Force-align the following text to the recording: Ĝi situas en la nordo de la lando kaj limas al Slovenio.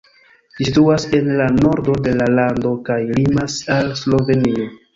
Ĝi 0.59 0.63
situas 0.69 1.05
en 1.17 1.29
la 1.41 1.49
nordo 1.59 1.97
de 2.09 2.15
la 2.23 2.29
lando 2.41 2.73
kaj 2.89 2.99
limas 3.13 3.61
al 3.79 3.95
Slovenio. 4.05 4.71